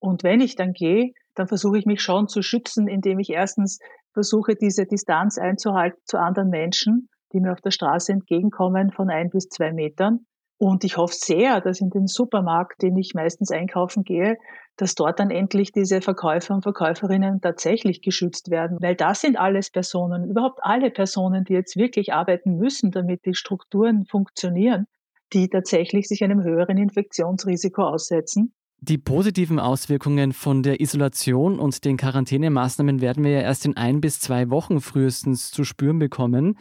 Und 0.00 0.22
wenn 0.22 0.40
ich 0.40 0.54
dann 0.54 0.72
gehe, 0.72 1.12
dann 1.34 1.48
versuche 1.48 1.78
ich 1.78 1.84
mich 1.84 2.00
schon 2.00 2.28
zu 2.28 2.42
schützen, 2.42 2.88
indem 2.88 3.18
ich 3.18 3.30
erstens 3.30 3.80
versuche, 4.12 4.54
diese 4.54 4.86
Distanz 4.86 5.36
einzuhalten 5.36 6.00
zu 6.04 6.18
anderen 6.18 6.48
Menschen, 6.48 7.08
die 7.32 7.40
mir 7.40 7.52
auf 7.52 7.60
der 7.60 7.72
Straße 7.72 8.12
entgegenkommen 8.12 8.92
von 8.92 9.10
ein 9.10 9.30
bis 9.30 9.48
zwei 9.48 9.72
Metern. 9.72 10.26
Und 10.58 10.84
ich 10.84 10.96
hoffe 10.96 11.14
sehr, 11.16 11.60
dass 11.60 11.80
in 11.80 11.90
den 11.90 12.06
Supermarkt, 12.06 12.82
den 12.82 12.96
ich 12.96 13.12
meistens 13.14 13.50
einkaufen 13.50 14.04
gehe, 14.04 14.36
dass 14.76 14.94
dort 14.94 15.20
dann 15.20 15.30
endlich 15.30 15.72
diese 15.72 16.00
Verkäufer 16.00 16.54
und 16.54 16.62
Verkäuferinnen 16.62 17.40
tatsächlich 17.40 18.02
geschützt 18.02 18.50
werden. 18.50 18.78
Weil 18.80 18.96
das 18.96 19.20
sind 19.20 19.38
alles 19.38 19.70
Personen, 19.70 20.28
überhaupt 20.28 20.60
alle 20.62 20.90
Personen, 20.90 21.44
die 21.44 21.52
jetzt 21.52 21.76
wirklich 21.76 22.12
arbeiten 22.12 22.56
müssen, 22.56 22.90
damit 22.90 23.24
die 23.24 23.34
Strukturen 23.34 24.04
funktionieren, 24.04 24.86
die 25.32 25.48
tatsächlich 25.48 26.08
sich 26.08 26.22
einem 26.22 26.42
höheren 26.42 26.76
Infektionsrisiko 26.78 27.82
aussetzen. 27.82 28.52
Die 28.80 28.98
positiven 28.98 29.58
Auswirkungen 29.58 30.32
von 30.32 30.62
der 30.62 30.80
Isolation 30.80 31.58
und 31.58 31.84
den 31.84 31.96
Quarantänemaßnahmen 31.96 33.00
werden 33.00 33.24
wir 33.24 33.30
ja 33.30 33.40
erst 33.40 33.64
in 33.64 33.76
ein 33.76 34.00
bis 34.00 34.20
zwei 34.20 34.50
Wochen 34.50 34.80
frühestens 34.80 35.50
zu 35.50 35.64
spüren 35.64 35.98
bekommen. 35.98 36.58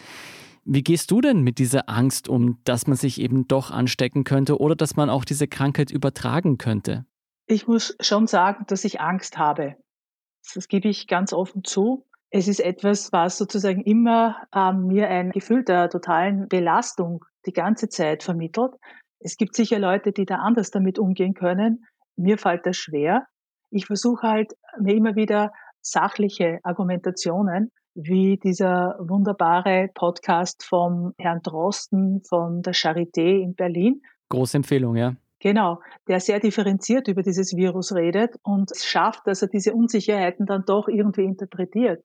Wie 0.65 0.83
gehst 0.83 1.11
du 1.11 1.19
denn 1.19 1.41
mit 1.41 1.59
dieser 1.59 1.89
Angst 1.89 2.29
um, 2.29 2.59
dass 2.63 2.87
man 2.87 2.95
sich 2.95 3.19
eben 3.19 3.47
doch 3.47 3.71
anstecken 3.71 4.23
könnte 4.23 4.59
oder 4.59 4.75
dass 4.75 4.95
man 4.95 5.09
auch 5.09 5.25
diese 5.25 5.47
Krankheit 5.47 5.91
übertragen 5.91 6.57
könnte? 6.57 7.05
Ich 7.47 7.67
muss 7.67 7.95
schon 7.99 8.27
sagen, 8.27 8.65
dass 8.67 8.85
ich 8.85 9.01
Angst 9.01 9.37
habe. 9.37 9.75
Das 10.55 10.67
gebe 10.67 10.87
ich 10.87 11.07
ganz 11.07 11.33
offen 11.33 11.63
zu. 11.63 12.05
Es 12.29 12.47
ist 12.47 12.61
etwas, 12.61 13.11
was 13.11 13.37
sozusagen 13.37 13.81
immer 13.81 14.37
ähm, 14.55 14.87
mir 14.87 15.09
ein 15.09 15.31
Gefühl 15.31 15.63
der 15.63 15.89
totalen 15.89 16.47
Belastung 16.47 17.23
die 17.45 17.53
ganze 17.53 17.89
Zeit 17.89 18.23
vermittelt. 18.23 18.71
Es 19.19 19.37
gibt 19.37 19.55
sicher 19.55 19.79
Leute, 19.79 20.11
die 20.11 20.25
da 20.25 20.35
anders 20.37 20.71
damit 20.71 20.97
umgehen 20.97 21.33
können. 21.33 21.85
Mir 22.15 22.37
fällt 22.37 22.65
das 22.65 22.77
schwer. 22.77 23.27
Ich 23.69 23.85
versuche 23.85 24.27
halt 24.27 24.53
mir 24.79 24.95
immer 24.95 25.15
wieder 25.15 25.51
sachliche 25.81 26.59
Argumentationen, 26.63 27.71
wie 27.95 28.37
dieser 28.37 28.97
wunderbare 28.99 29.89
Podcast 29.93 30.63
vom 30.63 31.13
Herrn 31.17 31.41
Drosten 31.43 32.21
von 32.27 32.61
der 32.61 32.73
Charité 32.73 33.41
in 33.41 33.55
Berlin. 33.55 34.01
Große 34.29 34.57
Empfehlung, 34.57 34.95
ja. 34.95 35.15
Genau, 35.39 35.81
der 36.07 36.19
sehr 36.21 36.39
differenziert 36.39 37.07
über 37.07 37.21
dieses 37.21 37.55
Virus 37.55 37.93
redet 37.93 38.35
und 38.43 38.71
es 38.71 38.85
schafft, 38.85 39.27
dass 39.27 39.41
er 39.41 39.49
diese 39.49 39.73
Unsicherheiten 39.73 40.45
dann 40.45 40.63
doch 40.65 40.87
irgendwie 40.87 41.25
interpretiert. 41.25 42.01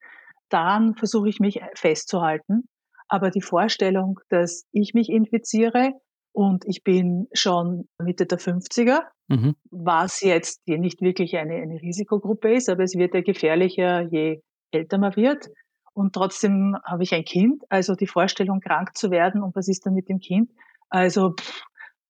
Daran 0.48 0.94
versuche 0.96 1.28
ich 1.28 1.38
mich 1.38 1.60
festzuhalten. 1.74 2.68
Aber 3.08 3.30
die 3.30 3.40
Vorstellung, 3.40 4.20
dass 4.28 4.66
ich 4.72 4.92
mich 4.92 5.08
infiziere 5.08 5.92
und 6.32 6.64
ich 6.66 6.82
bin 6.84 7.26
schon 7.32 7.88
Mitte 8.02 8.26
der 8.26 8.38
50er, 8.38 9.00
mhm. 9.28 9.54
was 9.70 10.20
jetzt 10.20 10.60
hier 10.66 10.78
nicht 10.78 11.00
wirklich 11.00 11.36
eine, 11.36 11.54
eine 11.54 11.80
Risikogruppe 11.80 12.52
ist, 12.52 12.68
aber 12.68 12.82
es 12.82 12.94
wird 12.96 13.14
ja 13.14 13.22
gefährlicher, 13.22 14.02
je 14.02 14.42
älter 14.70 14.98
man 14.98 15.16
wird. 15.16 15.48
Und 15.98 16.12
trotzdem 16.12 16.76
habe 16.84 17.02
ich 17.02 17.12
ein 17.12 17.24
Kind, 17.24 17.64
also 17.70 17.96
die 17.96 18.06
Vorstellung, 18.06 18.60
krank 18.60 18.96
zu 18.96 19.10
werden 19.10 19.42
und 19.42 19.56
was 19.56 19.66
ist 19.66 19.84
dann 19.84 19.94
mit 19.94 20.08
dem 20.08 20.20
Kind? 20.20 20.48
Also 20.90 21.34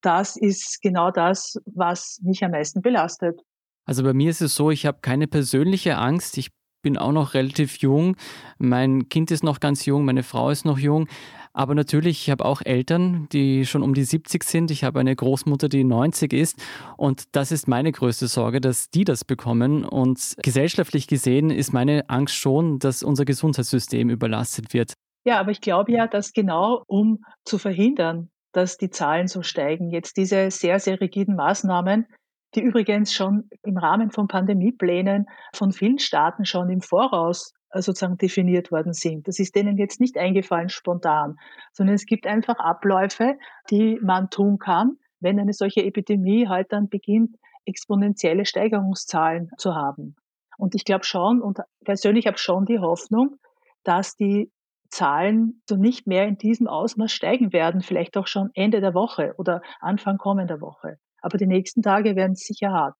das 0.01 0.35
ist 0.35 0.79
genau 0.83 1.09
das, 1.09 1.59
was 1.65 2.19
mich 2.21 2.43
am 2.43 2.51
meisten 2.51 2.83
belastet. 2.83 3.41
Also 3.85 4.03
bei 4.03 4.13
mir 4.13 4.29
ist 4.29 4.41
es 4.41 4.53
so, 4.53 4.69
ich 4.69 4.85
habe 4.85 4.99
keine 5.01 5.27
persönliche 5.27 5.97
Angst. 5.97 6.37
Ich 6.37 6.51
bin 6.81 6.97
auch 6.97 7.11
noch 7.11 7.33
relativ 7.33 7.77
jung. 7.77 8.15
Mein 8.57 9.09
Kind 9.09 9.31
ist 9.31 9.43
noch 9.43 9.59
ganz 9.59 9.85
jung, 9.85 10.05
meine 10.05 10.23
Frau 10.23 10.49
ist 10.49 10.65
noch 10.65 10.79
jung. 10.79 11.07
Aber 11.53 11.75
natürlich, 11.75 12.21
ich 12.21 12.29
habe 12.29 12.45
auch 12.45 12.61
Eltern, 12.63 13.27
die 13.31 13.65
schon 13.65 13.81
um 13.81 13.93
die 13.93 14.03
70 14.03 14.43
sind. 14.43 14.71
Ich 14.71 14.83
habe 14.83 14.99
eine 14.99 15.15
Großmutter, 15.15 15.67
die 15.67 15.83
90 15.83 16.31
ist. 16.31 16.57
Und 16.95 17.35
das 17.35 17.51
ist 17.51 17.67
meine 17.67 17.91
größte 17.91 18.27
Sorge, 18.27 18.61
dass 18.61 18.89
die 18.89 19.03
das 19.03 19.25
bekommen. 19.25 19.83
Und 19.83 20.35
gesellschaftlich 20.43 21.07
gesehen 21.07 21.49
ist 21.49 21.73
meine 21.73 22.09
Angst 22.09 22.35
schon, 22.35 22.79
dass 22.79 23.03
unser 23.03 23.25
Gesundheitssystem 23.25 24.09
überlastet 24.09 24.73
wird. 24.73 24.93
Ja, 25.25 25.39
aber 25.39 25.51
ich 25.51 25.61
glaube 25.61 25.91
ja, 25.91 26.07
dass 26.07 26.33
genau 26.33 26.83
um 26.87 27.19
zu 27.43 27.57
verhindern, 27.57 28.29
dass 28.51 28.77
die 28.77 28.89
Zahlen 28.89 29.27
so 29.27 29.41
steigen, 29.41 29.89
jetzt 29.89 30.17
diese 30.17 30.49
sehr, 30.51 30.79
sehr 30.79 31.01
rigiden 31.01 31.35
Maßnahmen, 31.35 32.07
die 32.55 32.61
übrigens 32.61 33.13
schon 33.13 33.49
im 33.63 33.77
Rahmen 33.77 34.11
von 34.11 34.27
Pandemieplänen 34.27 35.27
von 35.53 35.71
vielen 35.71 35.99
Staaten 35.99 36.45
schon 36.45 36.69
im 36.69 36.81
Voraus 36.81 37.53
äh, 37.71 37.81
sozusagen 37.81 38.17
definiert 38.17 38.71
worden 38.71 38.93
sind. 38.93 39.27
Das 39.27 39.39
ist 39.39 39.55
denen 39.55 39.77
jetzt 39.77 39.99
nicht 39.99 40.17
eingefallen 40.17 40.69
spontan, 40.69 41.35
sondern 41.73 41.95
es 41.95 42.05
gibt 42.05 42.25
einfach 42.25 42.57
Abläufe, 42.57 43.37
die 43.69 43.99
man 44.01 44.29
tun 44.29 44.57
kann, 44.57 44.97
wenn 45.19 45.39
eine 45.39 45.53
solche 45.53 45.83
Epidemie 45.83 46.47
halt 46.47 46.71
dann 46.71 46.89
beginnt, 46.89 47.35
exponentielle 47.65 48.45
Steigerungszahlen 48.45 49.51
zu 49.57 49.75
haben. 49.75 50.15
Und 50.57 50.75
ich 50.75 50.85
glaube 50.85 51.05
schon, 51.05 51.41
und 51.41 51.59
persönlich 51.85 52.25
habe 52.25 52.37
schon 52.37 52.65
die 52.65 52.79
Hoffnung, 52.79 53.35
dass 53.83 54.15
die 54.15 54.51
Zahlen 54.89 55.61
so 55.69 55.75
nicht 55.75 56.07
mehr 56.07 56.25
in 56.25 56.37
diesem 56.37 56.67
Ausmaß 56.67 57.11
steigen 57.11 57.53
werden, 57.53 57.81
vielleicht 57.81 58.17
auch 58.17 58.27
schon 58.27 58.49
Ende 58.55 58.81
der 58.81 58.95
Woche 58.95 59.35
oder 59.37 59.61
Anfang 59.79 60.17
kommender 60.17 60.59
Woche. 60.61 60.97
Aber 61.21 61.37
die 61.37 61.47
nächsten 61.47 61.81
Tage 61.81 62.15
werden 62.15 62.35
sicher 62.35 62.71
hart. 62.71 62.95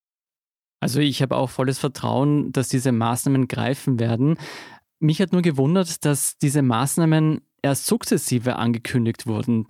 Also 0.81 0.99
ich 0.99 1.21
habe 1.21 1.35
auch 1.35 1.49
volles 1.49 1.79
Vertrauen, 1.79 2.51
dass 2.51 2.69
diese 2.69 2.91
Maßnahmen 2.91 3.47
greifen 3.47 3.99
werden. 3.99 4.37
Mich 4.99 5.21
hat 5.21 5.33
nur 5.33 5.41
gewundert, 5.41 6.05
dass 6.05 6.37
diese 6.37 6.61
Maßnahmen 6.61 7.41
erst 7.61 7.85
sukzessive 7.85 8.55
angekündigt 8.55 9.27
wurden. 9.27 9.65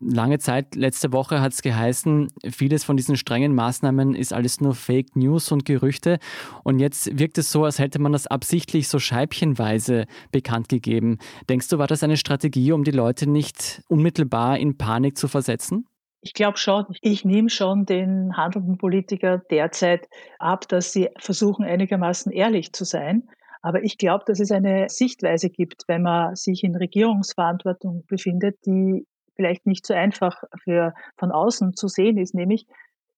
Lange 0.00 0.38
Zeit, 0.38 0.76
letzte 0.76 1.12
Woche 1.12 1.40
hat 1.40 1.52
es 1.52 1.62
geheißen, 1.62 2.28
vieles 2.50 2.84
von 2.84 2.96
diesen 2.96 3.16
strengen 3.16 3.52
Maßnahmen 3.56 4.14
ist 4.14 4.32
alles 4.32 4.60
nur 4.60 4.76
Fake 4.76 5.16
News 5.16 5.50
und 5.50 5.64
Gerüchte. 5.64 6.18
Und 6.62 6.78
jetzt 6.78 7.18
wirkt 7.18 7.36
es 7.38 7.50
so, 7.50 7.64
als 7.64 7.80
hätte 7.80 7.98
man 7.98 8.12
das 8.12 8.28
absichtlich 8.28 8.86
so 8.86 9.00
scheibchenweise 9.00 10.06
bekannt 10.30 10.68
gegeben. 10.68 11.18
Denkst 11.48 11.68
du, 11.68 11.78
war 11.78 11.88
das 11.88 12.04
eine 12.04 12.16
Strategie, 12.16 12.70
um 12.70 12.84
die 12.84 12.92
Leute 12.92 13.28
nicht 13.28 13.82
unmittelbar 13.88 14.58
in 14.58 14.78
Panik 14.78 15.18
zu 15.18 15.26
versetzen? 15.26 15.87
Ich 16.20 16.34
glaube 16.34 16.58
schon, 16.58 16.86
ich 17.00 17.24
nehme 17.24 17.48
schon 17.48 17.86
den 17.86 18.36
handelnden 18.36 18.76
Politiker 18.76 19.38
derzeit 19.50 20.08
ab, 20.38 20.66
dass 20.68 20.92
sie 20.92 21.08
versuchen, 21.18 21.64
einigermaßen 21.64 22.32
ehrlich 22.32 22.72
zu 22.72 22.84
sein. 22.84 23.28
Aber 23.62 23.82
ich 23.82 23.98
glaube, 23.98 24.24
dass 24.26 24.40
es 24.40 24.50
eine 24.50 24.88
Sichtweise 24.88 25.48
gibt, 25.50 25.84
wenn 25.86 26.02
man 26.02 26.34
sich 26.34 26.64
in 26.64 26.76
Regierungsverantwortung 26.76 28.04
befindet, 28.06 28.58
die 28.66 29.06
vielleicht 29.36 29.66
nicht 29.66 29.86
so 29.86 29.94
einfach 29.94 30.42
für 30.64 30.92
von 31.16 31.30
außen 31.30 31.74
zu 31.74 31.86
sehen 31.86 32.18
ist, 32.18 32.34
nämlich 32.34 32.66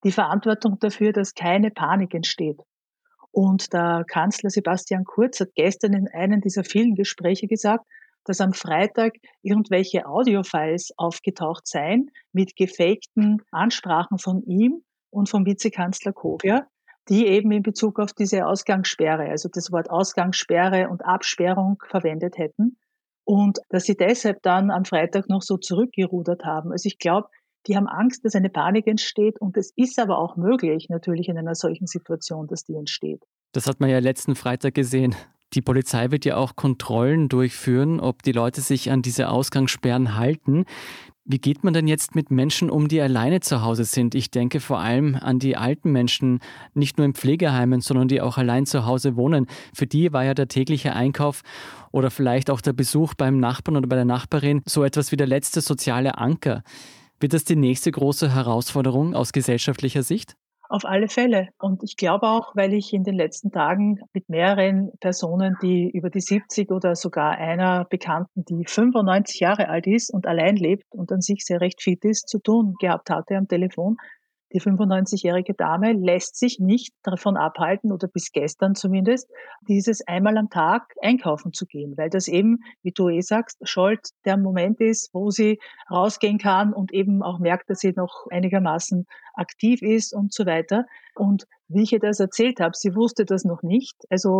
die 0.05 0.13
Verantwortung 0.13 0.79
dafür, 0.79 1.13
dass 1.13 1.35
keine 1.35 1.71
Panik 1.71 2.15
entsteht. 2.15 2.61
Und 3.33 3.73
der 3.73 4.05
Kanzler 4.09 4.51
Sebastian 4.51 5.05
Kurz 5.05 5.41
hat 5.41 5.55
gestern 5.55 5.93
in 5.93 6.09
einem 6.09 6.41
dieser 6.41 6.65
vielen 6.65 6.95
Gespräche 6.95 7.47
gesagt, 7.47 7.85
dass 8.31 8.41
am 8.41 8.53
Freitag 8.53 9.15
irgendwelche 9.43 10.07
Audiofiles 10.07 10.93
aufgetaucht 10.97 11.67
seien 11.67 12.13
mit 12.33 12.55
gefakten 12.55 13.43
Ansprachen 13.51 14.19
von 14.19 14.45
ihm 14.45 14.85
und 15.11 15.29
vom 15.29 15.45
Vizekanzler 15.45 16.13
Kogler, 16.13 16.69
die 17.09 17.27
eben 17.27 17.51
in 17.51 17.65
Bezug 17.65 17.99
auf 17.99 18.13
diese 18.13 18.47
Ausgangssperre, 18.47 19.25
also 19.25 19.49
das 19.53 19.73
Wort 19.73 19.91
Ausgangssperre 19.91 20.89
und 20.91 21.05
Absperrung 21.05 21.83
verwendet 21.89 22.39
hätten. 22.39 22.79
Und 23.25 23.59
dass 23.69 23.83
sie 23.83 23.97
deshalb 23.97 24.43
dann 24.43 24.71
am 24.71 24.85
Freitag 24.85 25.29
noch 25.29 25.43
so 25.43 25.57
zurückgerudert 25.57 26.45
haben. 26.45 26.71
Also 26.71 26.87
ich 26.87 26.99
glaube, 26.99 27.29
die 27.67 27.77
haben 27.77 27.89
Angst, 27.89 28.25
dass 28.25 28.37
eine 28.37 28.49
Panik 28.49 28.87
entsteht 28.87 29.41
und 29.41 29.57
es 29.57 29.73
ist 29.75 29.99
aber 29.99 30.19
auch 30.19 30.37
möglich 30.37 30.87
natürlich 30.89 31.29
in 31.29 31.37
einer 31.37 31.57
solchen 31.57 31.89
Situation, 31.89 32.47
dass 32.47 32.63
die 32.63 32.77
entsteht. 32.77 33.25
Das 33.51 33.67
hat 33.67 33.81
man 33.81 33.91
ja 33.91 33.99
letzten 33.99 34.37
Freitag 34.37 34.75
gesehen. 34.75 35.17
Die 35.55 35.63
Polizei 35.63 36.11
wird 36.11 36.25
ja 36.25 36.37
auch 36.37 36.55
Kontrollen 36.55 37.29
durchführen, 37.29 37.99
ob 37.99 38.23
die 38.23 38.33
Leute 38.33 38.61
sich 38.61 38.91
an 38.91 39.03
diese 39.03 39.29
Ausgangssperren 39.29 40.17
halten. 40.17 40.65
Wie 41.25 41.39
geht 41.39 41.65
man 41.65 41.75
denn 41.75 41.87
jetzt 41.87 42.15
mit 42.15 42.31
Menschen 42.31 42.71
um, 42.71 42.89
die 42.89 43.01
alleine 43.01 43.41
zu 43.41 43.63
Hause 43.63 43.85
sind? 43.85 44.15
Ich 44.15 44.31
denke 44.31 44.59
vor 44.59 44.81
allem 44.81 45.15
an 45.15 45.39
die 45.39 45.57
alten 45.57 45.93
Menschen, 45.93 46.41
nicht 46.75 46.99
nur 46.99 47.05
in 47.05 47.15
Pflegeheimen, 47.15 47.81
sondern 47.81 48.09
die 48.09 48.21
auch 48.21 48.39
allein 48.39 48.67
zu 48.67 48.87
Hause 48.87 49.17
wohnen. 49.17 49.47
Für 49.75 49.87
die 49.87 50.13
war 50.13 50.25
ja 50.25 50.35
der 50.35 50.49
tägliche 50.49 50.95
Einkauf 50.95 51.43
oder 51.93 52.11
vielleicht 52.11 52.51
auch 52.51 52.61
der 52.61 52.73
Besuch 52.73 53.15
beim 53.15 53.39
Nachbarn 53.39 53.77
oder 53.77 53.89
bei 53.89 53.97
der 53.97 54.05
Nachbarin 54.05 54.63
so 54.67 54.83
etwas 54.83 55.13
wie 55.13 55.17
der 55.17 55.27
letzte 55.27 55.61
soziale 55.61 56.19
Anker. 56.19 56.63
Wird 57.21 57.33
das 57.33 57.45
die 57.45 57.57
nächste 57.57 57.93
große 57.93 58.35
Herausforderung 58.35 59.15
aus 59.15 59.33
gesellschaftlicher 59.33 60.03
Sicht? 60.03 60.37
Auf 60.71 60.85
alle 60.85 61.09
Fälle. 61.09 61.49
Und 61.59 61.83
ich 61.83 61.97
glaube 61.97 62.29
auch, 62.29 62.55
weil 62.55 62.73
ich 62.75 62.93
in 62.93 63.03
den 63.03 63.17
letzten 63.17 63.51
Tagen 63.51 63.99
mit 64.13 64.29
mehreren 64.29 64.93
Personen, 65.01 65.57
die 65.61 65.91
über 65.91 66.11
die 66.11 66.21
70 66.21 66.71
oder 66.71 66.95
sogar 66.95 67.33
einer 67.33 67.87
Bekannten, 67.87 68.45
die 68.45 68.65
95 68.65 69.41
Jahre 69.41 69.69
alt 69.69 69.89
ist 69.89 70.15
und 70.15 70.29
allein 70.29 70.55
lebt 70.55 70.85
und 70.91 71.11
an 71.11 71.23
sich 71.23 71.45
sehr 71.45 71.61
recht 71.61 71.83
fit 71.83 72.05
ist, 72.05 72.29
zu 72.29 72.39
tun 72.39 72.77
gehabt 72.79 73.11
hatte 73.11 73.35
am 73.35 73.49
Telefon, 73.49 73.97
die 74.53 74.61
95-jährige 74.61 75.55
Dame 75.55 75.93
lässt 75.93 76.37
sich 76.37 76.59
nicht 76.59 76.95
davon 77.03 77.37
abhalten, 77.37 77.93
oder 77.93 78.09
bis 78.09 78.33
gestern 78.33 78.75
zumindest, 78.75 79.29
dieses 79.69 80.07
einmal 80.07 80.37
am 80.37 80.51
Tag 80.51 80.95
einkaufen 81.03 81.53
zu 81.53 81.67
gehen, 81.67 81.97
weil 81.97 82.11
das 82.11 82.29
eben, 82.29 82.59
wie 82.83 82.93
du 82.93 83.09
eh 83.09 83.21
sagst, 83.21 83.59
Scholt 83.63 84.11
der 84.25 84.37
Moment 84.37 84.81
ist, 84.81 85.11
wo 85.13 85.31
sie 85.31 85.59
rausgehen 85.91 86.39
kann 86.39 86.73
und 86.73 86.93
eben 86.93 87.23
auch 87.23 87.39
merkt, 87.39 87.71
dass 87.71 87.81
sie 87.81 87.93
noch 87.93 88.27
einigermaßen 88.31 89.07
aktiv 89.35 89.83
ist 89.83 90.13
und 90.13 90.33
so 90.33 90.47
weiter. 90.47 90.85
Und 91.15 91.47
wie 91.69 91.83
ich 91.83 91.93
ihr 91.93 92.01
das 92.01 92.21
erzählt 92.21 92.61
habe, 92.61 92.73
sie 92.77 92.95
wusste 92.95 93.25
das 93.25 93.45
noch 93.45 93.63
nicht. 93.63 93.97
Also 94.11 94.31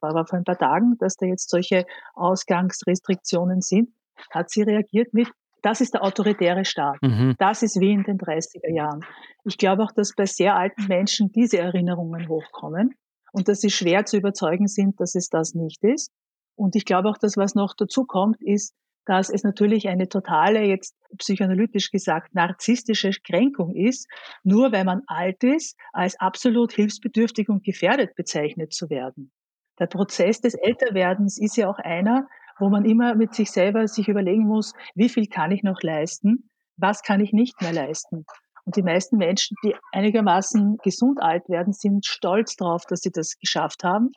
war 0.00 0.26
vor 0.26 0.38
ein 0.38 0.44
paar 0.44 0.58
Tagen, 0.58 0.96
dass 0.98 1.16
da 1.16 1.26
jetzt 1.26 1.50
solche 1.50 1.84
Ausgangsrestriktionen 2.14 3.60
sind, 3.60 3.90
hat 4.30 4.50
sie 4.50 4.62
reagiert 4.62 5.12
mit, 5.14 5.28
das 5.62 5.80
ist 5.80 5.94
der 5.94 6.04
autoritäre 6.04 6.64
Staat. 6.64 7.00
Mhm. 7.02 7.34
Das 7.38 7.62
ist 7.62 7.80
wie 7.80 7.92
in 7.92 8.04
den 8.04 8.18
30er 8.18 8.72
Jahren. 8.72 9.04
Ich 9.44 9.58
glaube 9.58 9.82
auch, 9.82 9.92
dass 9.92 10.14
bei 10.14 10.26
sehr 10.26 10.56
alten 10.56 10.86
Menschen 10.86 11.30
diese 11.32 11.58
Erinnerungen 11.58 12.28
hochkommen 12.28 12.94
und 13.32 13.48
dass 13.48 13.60
sie 13.60 13.70
schwer 13.70 14.04
zu 14.04 14.16
überzeugen 14.16 14.68
sind, 14.68 15.00
dass 15.00 15.14
es 15.14 15.28
das 15.28 15.54
nicht 15.54 15.82
ist. 15.82 16.12
Und 16.56 16.76
ich 16.76 16.84
glaube 16.84 17.08
auch, 17.08 17.18
dass 17.18 17.36
was 17.36 17.54
noch 17.54 17.74
dazu 17.76 18.04
kommt, 18.04 18.42
ist, 18.42 18.74
dass 19.04 19.30
es 19.30 19.42
natürlich 19.42 19.88
eine 19.88 20.08
totale, 20.08 20.64
jetzt 20.64 20.94
psychoanalytisch 21.16 21.90
gesagt, 21.90 22.34
narzisstische 22.34 23.10
Kränkung 23.24 23.74
ist, 23.74 24.06
nur 24.44 24.70
weil 24.72 24.84
man 24.84 25.00
alt 25.06 25.42
ist, 25.44 25.78
als 25.92 26.20
absolut 26.20 26.72
hilfsbedürftig 26.72 27.48
und 27.48 27.64
gefährdet 27.64 28.14
bezeichnet 28.16 28.74
zu 28.74 28.90
werden. 28.90 29.32
Der 29.78 29.86
Prozess 29.86 30.40
des 30.40 30.54
Älterwerdens 30.54 31.38
ist 31.38 31.56
ja 31.56 31.70
auch 31.70 31.78
einer, 31.78 32.28
wo 32.58 32.68
man 32.68 32.84
immer 32.84 33.14
mit 33.14 33.34
sich 33.34 33.50
selber 33.50 33.86
sich 33.88 34.08
überlegen 34.08 34.46
muss, 34.46 34.72
wie 34.94 35.08
viel 35.08 35.26
kann 35.26 35.50
ich 35.50 35.62
noch 35.62 35.82
leisten, 35.82 36.50
was 36.76 37.02
kann 37.02 37.20
ich 37.20 37.32
nicht 37.32 37.60
mehr 37.60 37.72
leisten. 37.72 38.24
Und 38.64 38.76
die 38.76 38.82
meisten 38.82 39.16
Menschen, 39.16 39.56
die 39.64 39.74
einigermaßen 39.92 40.76
gesund 40.82 41.22
alt 41.22 41.48
werden, 41.48 41.72
sind 41.72 42.04
stolz 42.04 42.56
darauf, 42.56 42.84
dass 42.86 43.00
sie 43.00 43.10
das 43.10 43.38
geschafft 43.38 43.82
haben. 43.82 44.10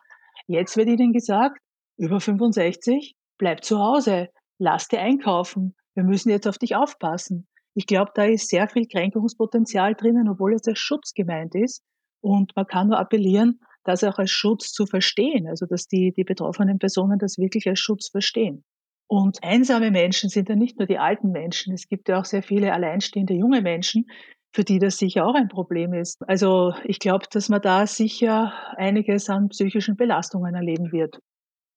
Jetzt 0.48 0.76
wird 0.76 0.90
ihnen 0.90 1.14
gesagt, 1.14 1.58
über 1.98 2.20
65, 2.20 3.16
bleib 3.38 3.64
zu 3.64 3.80
Hause, 3.80 4.28
lass 4.58 4.88
dir 4.88 5.00
einkaufen, 5.00 5.76
wir 5.96 6.04
müssen 6.04 6.30
jetzt 6.30 6.48
auf 6.48 6.58
dich 6.58 6.76
aufpassen. 6.76 7.48
Ich 7.74 7.86
glaube, 7.86 8.12
da 8.16 8.26
ist 8.26 8.50
sehr 8.50 8.68
viel 8.68 8.88
Kränkungspotenzial 8.88 9.96
drinnen, 9.96 10.28
obwohl 10.30 10.54
es 10.54 10.68
als 10.68 10.80
Schutz 10.80 11.14
gemeint 11.14 11.56
ist. 11.56 11.82
Und 12.22 12.54
man 12.56 12.68
kann 12.68 12.88
nur 12.88 13.00
appellieren, 13.00 13.62
das 13.84 14.04
auch 14.04 14.18
als 14.18 14.32
Schutz 14.32 14.72
zu 14.72 14.86
verstehen, 14.86 15.48
also 15.48 15.66
dass 15.66 15.88
die, 15.88 16.12
die 16.12 16.24
betroffenen 16.24 16.80
Personen 16.80 17.20
das 17.20 17.38
wirklich 17.38 17.68
als 17.68 17.80
Schutz 17.80 18.10
verstehen. 18.10 18.64
Und 19.08 19.44
einsame 19.44 19.92
Menschen 19.92 20.30
sind 20.30 20.48
ja 20.48 20.56
nicht 20.56 20.80
nur 20.80 20.88
die 20.88 20.98
alten 20.98 21.32
Menschen, 21.32 21.74
es 21.74 21.88
gibt 21.88 22.08
ja 22.08 22.20
auch 22.20 22.26
sehr 22.26 22.44
viele 22.44 22.74
alleinstehende 22.74 23.34
junge 23.34 23.62
Menschen, 23.62 24.06
für 24.54 24.64
die 24.64 24.80
das 24.80 24.98
sicher 24.98 25.26
auch 25.26 25.36
ein 25.36 25.48
Problem 25.48 25.94
ist. 25.94 26.18
Also 26.28 26.74
ich 26.84 27.00
glaube, 27.00 27.26
dass 27.32 27.50
man 27.50 27.62
da 27.62 27.88
sicher 27.88 28.54
einiges 28.78 29.30
an 29.30 29.50
psychischen 29.50 29.96
Belastungen 29.96 30.56
erleben 30.56 30.92
wird. 30.92 31.20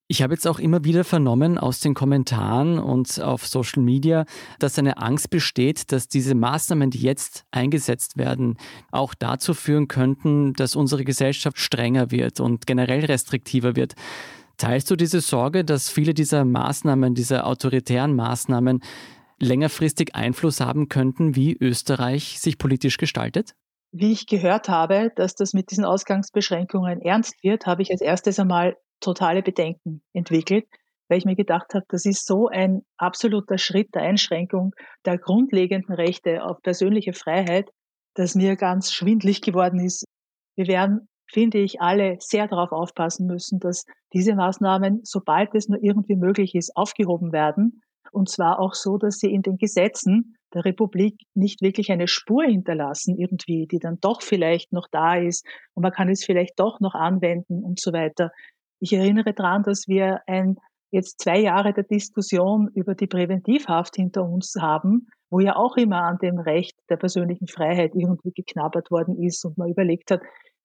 Ich 0.07 0.23
habe 0.23 0.35
jetzt 0.35 0.47
auch 0.47 0.59
immer 0.59 0.85
wieder 0.85 1.03
vernommen 1.03 1.57
aus 1.57 1.81
den 1.81 1.95
Kommentaren 1.95 2.79
und 2.79 3.23
auf 3.23 3.47
Social 3.47 3.83
Media, 3.83 4.27
dass 4.59 4.79
eine 4.79 4.99
Angst 4.99 5.31
besteht, 5.31 5.93
dass 5.93 6.09
diese 6.09 6.35
Maßnahmen, 6.35 6.91
die 6.91 7.01
jetzt 7.01 7.45
eingesetzt 7.51 8.19
werden, 8.19 8.59
auch 8.93 9.15
dazu 9.15 9.55
führen 9.55 9.89
könnten, 9.89 10.53
dass 10.53 10.77
unsere 10.77 11.05
Gesellschaft 11.05 11.59
strenger 11.59 12.11
wird 12.11 12.39
und 12.39 12.67
generell 12.67 13.07
restriktiver 13.07 13.77
wird. 13.77 13.95
Teilst 14.59 14.91
du 14.91 14.97
diese 14.97 15.23
Sorge, 15.23 15.65
dass 15.65 15.89
viele 15.89 16.13
dieser 16.13 16.45
Maßnahmen, 16.45 17.15
dieser 17.15 17.47
autoritären 17.47 18.15
Maßnahmen 18.15 18.81
längerfristig 19.41 20.15
Einfluss 20.15 20.61
haben 20.61 20.91
könnten, 20.91 21.35
wie 21.35 21.57
Österreich 21.59 22.41
sich 22.41 22.59
politisch 22.59 22.99
gestaltet? 22.99 23.55
Wie 23.91 24.13
ich 24.13 24.27
gehört 24.27 24.69
habe, 24.69 25.13
dass 25.17 25.35
das 25.35 25.55
mit 25.55 25.71
diesen 25.71 25.85
Ausgangsbeschränkungen 25.85 27.01
ernst 27.01 27.43
wird, 27.43 27.67
habe 27.67 27.81
ich 27.83 27.91
als 27.91 28.01
erstes 28.01 28.39
einmal 28.39 28.77
totale 29.05 29.43
Bedenken 29.43 30.03
entwickelt, 30.13 30.67
weil 31.09 31.19
ich 31.19 31.25
mir 31.25 31.37
gedacht 31.37 31.75
habe, 31.75 31.85
das 31.89 32.05
ist 32.07 32.27
so 32.27 32.49
ein 32.49 32.83
absoluter 32.97 33.59
Schritt 33.59 33.95
der 33.95 34.03
Einschränkung 34.03 34.75
der 35.05 35.19
grundlegenden 35.19 35.95
Rechte 35.95 36.45
auf 36.45 36.61
persönliche 36.63 37.13
Freiheit, 37.13 37.71
dass 38.15 38.35
mir 38.35 38.57
ganz 38.57 38.93
schwindlig 38.93 39.43
geworden 39.43 39.81
ist. 39.81 40.05
Wir 40.57 40.67
werden, 40.67 41.09
finde 41.31 41.59
ich, 41.59 41.81
alle 41.81 42.17
sehr 42.21 42.49
darauf 42.49 42.73
aufpassen 42.73 43.27
müssen, 43.27 43.59
dass 43.59 43.85
diese 44.13 44.35
Maßnahmen, 44.35 45.01
sobald 45.03 45.55
es 45.55 45.69
nur 45.69 45.83
irgendwie 45.83 46.17
möglich 46.17 46.55
ist, 46.55 46.77
aufgehoben 46.77 47.33
werden. 47.33 47.83
Und 48.13 48.29
zwar 48.29 48.61
auch 48.61 48.75
so, 48.75 48.97
dass 48.97 49.19
sie 49.19 49.33
in 49.33 49.43
den 49.43 49.59
Gesetzen 49.59 50.37
der 50.55 50.65
Republik 50.65 51.17
nicht 51.35 51.61
wirklich 51.63 51.91
eine 51.91 52.07
Spur 52.07 52.45
hinterlassen 52.45 53.19
irgendwie, 53.19 53.67
die 53.67 53.81
dann 53.81 53.99
doch 54.01 54.23
vielleicht 54.23 54.73
noch 54.73 54.87
da 54.91 55.17
ist 55.17 55.45
und 55.75 55.83
man 55.83 55.93
kann 55.93 56.09
es 56.09 56.25
vielleicht 56.25 56.59
doch 56.61 56.79
noch 56.81 56.95
anwenden 56.95 57.65
und 57.65 57.81
so 57.81 57.93
weiter. 57.93 58.31
Ich 58.85 58.93
erinnere 58.93 59.33
daran, 59.33 59.63
dass 59.63 59.89
wir 59.89 60.21
ein, 60.27 60.59
jetzt 60.91 61.19
zwei 61.19 61.41
Jahre 61.41 61.73
der 61.73 61.85
Diskussion 61.85 62.69
über 62.75 62.95
die 62.95 63.07
Präventivhaft 63.07 63.97
hinter 63.97 64.25
uns 64.25 64.57
haben, 64.61 65.07
wo 65.31 65.41
ja 65.41 65.57
auch 65.57 65.79
immer 65.79 66.03
an 66.03 66.19
dem 66.19 66.39
Recht 66.39 66.79
der 66.91 66.99
persönlichen 66.99 67.47
Freiheit 67.47 67.93
irgendwie 67.95 68.33
geknabbert 68.33 68.91
worden 68.91 69.17
ist 69.17 69.43
und 69.47 69.57
man 69.57 69.71
überlegt 69.71 70.11
hat, 70.11 70.21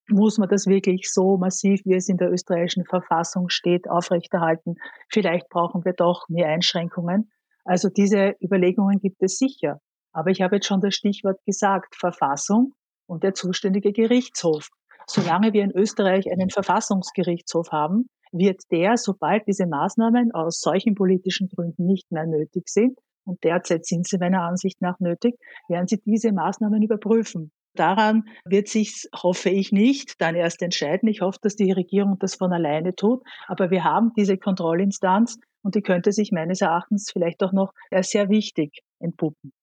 muss 0.10 0.38
man 0.38 0.50
das 0.50 0.68
wirklich 0.68 1.10
so 1.10 1.38
massiv, 1.38 1.80
wie 1.86 1.94
es 1.94 2.10
in 2.10 2.18
der 2.18 2.30
österreichischen 2.30 2.84
Verfassung 2.84 3.48
steht, 3.48 3.90
aufrechterhalten? 3.90 4.76
Vielleicht 5.08 5.48
brauchen 5.48 5.86
wir 5.86 5.94
doch 5.94 6.28
mehr 6.28 6.50
Einschränkungen. 6.50 7.32
Also 7.64 7.88
diese 7.88 8.36
Überlegungen 8.44 9.00
gibt 9.00 9.24
es 9.24 9.38
sicher. 9.38 9.80
Aber 10.12 10.30
ich 10.30 10.42
habe 10.42 10.58
jetzt 10.58 10.68
schon 10.68 10.82
das 10.82 10.94
Stichwort 10.94 11.40
gesagt, 11.46 11.96
Verfassung 11.96 12.74
und 13.06 13.24
der 13.24 13.34
zuständige 13.34 13.94
Gerichtshof. 13.94 14.68
Solange 15.12 15.54
wir 15.54 15.64
in 15.64 15.76
Österreich 15.76 16.32
einen 16.32 16.52
Verfassungsgerichtshof 16.52 17.72
haben, 17.72 18.10
wird 18.32 18.62
der, 18.72 18.96
sobald 18.96 19.48
diese 19.48 19.66
Maßnahmen 19.66 20.32
aus 20.34 20.62
solchen 20.62 20.94
politischen 20.94 21.50
Gründen 21.50 21.88
nicht 21.88 22.12
mehr 22.12 22.28
nötig 22.28 22.70
sind, 22.70 22.96
und 23.26 23.44
derzeit 23.44 23.88
sind 23.88 24.08
sie 24.08 24.20
meiner 24.20 24.44
Ansicht 24.44 24.82
nach 24.84 25.00
nötig, 25.00 25.36
werden 25.68 25.88
sie 25.88 26.00
diese 26.06 26.32
Maßnahmen 26.32 26.84
überprüfen. 26.84 27.52
Daran 27.74 28.26
wird 28.46 28.68
sich, 28.68 29.08
hoffe 29.16 29.50
ich 29.50 29.72
nicht, 29.72 30.22
dann 30.22 30.36
erst 30.36 30.62
entscheiden. 30.62 31.10
Ich 31.10 31.22
hoffe, 31.22 31.40
dass 31.42 31.56
die 31.56 31.72
Regierung 31.72 32.18
das 32.20 32.36
von 32.36 32.54
alleine 32.54 32.96
tut. 32.96 33.24
Aber 33.48 33.72
wir 33.72 33.84
haben 33.84 34.12
diese 34.16 34.38
Kontrollinstanz 34.38 35.40
und 35.64 35.74
die 35.74 35.82
könnte 35.82 36.12
sich 36.12 36.32
meines 36.32 36.62
Erachtens 36.62 37.10
vielleicht 37.12 37.42
auch 37.42 37.52
noch 37.52 37.74
sehr 38.02 38.30
wichtig 38.30 38.82
entpuppen. 39.00 39.54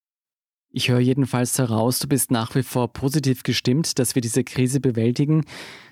Ich 0.69 0.89
höre 0.89 0.99
jedenfalls 0.99 1.57
heraus, 1.57 1.99
du 1.99 2.07
bist 2.07 2.29
nach 2.29 2.53
wie 2.53 2.63
vor 2.63 2.91
positiv 2.91 3.43
gestimmt, 3.43 3.99
dass 3.99 4.15
wir 4.15 4.21
diese 4.21 4.43
Krise 4.43 4.79
bewältigen. 4.79 5.45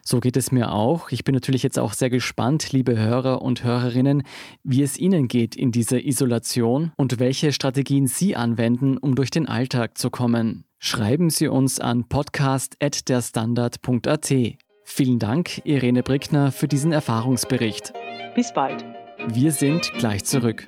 So 0.04 0.20
geht 0.20 0.38
es 0.38 0.52
mir 0.52 0.72
auch. 0.72 1.12
Ich 1.12 1.24
bin 1.24 1.34
natürlich 1.34 1.64
jetzt 1.64 1.80
auch 1.80 1.94
sehr 1.94 2.10
gespannt, 2.10 2.72
liebe 2.72 2.98
Hörer 2.98 3.42
und 3.42 3.64
Hörerinnen, 3.64 4.24
wie 4.64 4.84
es 4.84 4.98
Ihnen 4.98 5.28
geht 5.28 5.56
in 5.56 5.72
dieser 5.72 6.04
Isolation 6.04 6.92
und 6.98 7.20
welche 7.20 7.54
Strategien 7.54 8.08
Sie 8.08 8.36
anwenden, 8.36 8.98
um 8.98 9.16
durch 9.16 9.32
den 9.32 9.48
Alltag 9.48 9.98
zu 9.98 10.10
kommen. 10.10 10.66
Schreiben 10.78 11.30
Sie 11.30 11.48
uns 11.48 11.80
an 11.80 12.08
podcast.derstandard.at. 12.08 14.34
Vielen 14.84 15.18
Dank, 15.18 15.66
Irene 15.66 16.04
Brickner, 16.04 16.52
für 16.52 16.68
diesen 16.68 16.92
Erfahrungsbericht. 16.92 17.94
Bis 18.36 18.54
bald. 18.54 18.86
Wir 19.30 19.52
sind 19.52 19.92
gleich 19.98 20.26
zurück. 20.26 20.68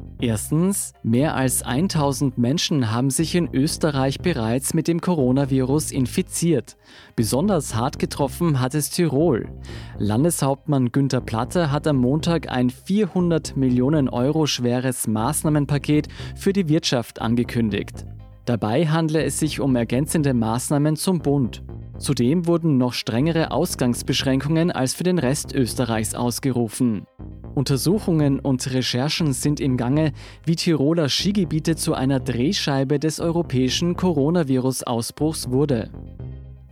Erstens, 0.21 0.93
mehr 1.01 1.33
als 1.33 1.63
1000 1.63 2.37
Menschen 2.37 2.91
haben 2.91 3.09
sich 3.09 3.33
in 3.33 3.49
Österreich 3.51 4.19
bereits 4.19 4.75
mit 4.75 4.87
dem 4.87 5.01
Coronavirus 5.01 5.91
infiziert. 5.91 6.77
Besonders 7.15 7.73
hart 7.73 7.97
getroffen 7.97 8.59
hat 8.59 8.75
es 8.75 8.91
Tirol. 8.91 9.49
Landeshauptmann 9.97 10.91
Günther 10.91 11.21
Platte 11.21 11.71
hat 11.71 11.87
am 11.87 11.97
Montag 11.97 12.51
ein 12.51 12.69
400 12.69 13.57
Millionen 13.57 14.09
Euro 14.09 14.45
schweres 14.45 15.07
Maßnahmenpaket 15.07 16.07
für 16.35 16.53
die 16.53 16.69
Wirtschaft 16.69 17.19
angekündigt. 17.19 18.05
Dabei 18.45 18.87
handle 18.87 19.23
es 19.23 19.39
sich 19.39 19.59
um 19.59 19.75
ergänzende 19.75 20.35
Maßnahmen 20.35 20.97
zum 20.97 21.17
Bund. 21.19 21.63
Zudem 21.97 22.45
wurden 22.45 22.77
noch 22.77 22.93
strengere 22.93 23.49
Ausgangsbeschränkungen 23.49 24.69
als 24.69 24.93
für 24.93 25.03
den 25.03 25.17
Rest 25.17 25.53
Österreichs 25.55 26.13
ausgerufen. 26.13 27.07
Untersuchungen 27.55 28.39
und 28.39 28.71
Recherchen 28.73 29.33
sind 29.33 29.59
im 29.59 29.77
Gange, 29.77 30.13
wie 30.45 30.55
Tiroler 30.55 31.09
Skigebiete 31.09 31.75
zu 31.75 31.93
einer 31.93 32.19
Drehscheibe 32.19 32.99
des 32.99 33.19
europäischen 33.19 33.95
Coronavirus-Ausbruchs 33.95 35.49
wurde. 35.49 35.89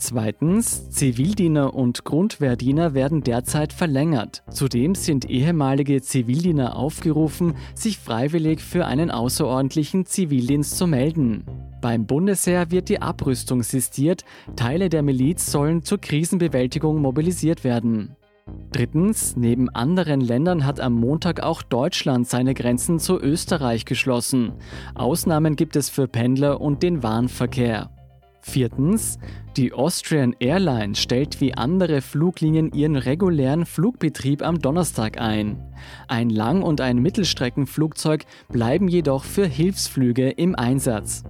Zweitens, 0.02 0.90
Zivildiener 0.92 1.74
und 1.74 2.06
Grundwehrdiener 2.06 2.94
werden 2.94 3.22
derzeit 3.22 3.74
verlängert. 3.74 4.44
Zudem 4.50 4.96
sind 4.96 5.30
ehemalige 5.30 6.02
Zivildiener 6.02 6.78
aufgerufen, 6.78 7.56
sich 7.76 7.98
freiwillig 7.98 8.62
für 8.62 8.86
einen 8.86 9.12
außerordentlichen 9.12 10.06
Zivildienst 10.06 10.78
zu 10.78 10.88
melden. 10.88 11.44
Beim 11.82 12.06
Bundesheer 12.06 12.72
wird 12.72 12.88
die 12.88 13.02
Abrüstung 13.02 13.62
sistiert, 13.62 14.24
Teile 14.56 14.88
der 14.88 15.04
Miliz 15.04 15.52
sollen 15.52 15.84
zur 15.84 16.00
Krisenbewältigung 16.00 17.02
mobilisiert 17.02 17.66
werden. 17.66 18.16
Drittens, 18.72 19.36
neben 19.36 19.70
anderen 19.70 20.22
Ländern 20.22 20.66
hat 20.66 20.80
am 20.80 20.94
Montag 20.94 21.42
auch 21.42 21.62
Deutschland 21.62 22.28
seine 22.28 22.54
Grenzen 22.54 23.00
zu 23.00 23.20
Österreich 23.20 23.86
geschlossen. 23.86 24.54
Ausnahmen 24.96 25.56
gibt 25.56 25.76
es 25.76 25.90
für 25.90 26.08
Pendler 26.08 26.62
und 26.62 26.84
den 26.84 27.02
Warenverkehr. 27.02 27.90
Viertens, 28.42 29.20
die 29.58 29.74
Austrian 29.74 30.36
Airlines 30.40 31.00
stellt 31.00 31.42
wie 31.42 31.54
andere 31.54 32.02
Fluglinien 32.02 32.72
ihren 32.72 32.96
regulären 32.96 33.66
Flugbetrieb 33.66 34.42
am 34.42 34.60
Donnerstag 34.60 35.20
ein. 35.20 35.62
Ein 36.08 36.30
Lang- 36.30 36.62
und 36.62 36.80
ein 36.80 37.00
Mittelstreckenflugzeug 37.00 38.26
bleiben 38.48 38.88
jedoch 38.88 39.24
für 39.24 39.46
Hilfsflüge 39.46 40.30
im 40.30 40.56
Einsatz. 40.56 41.24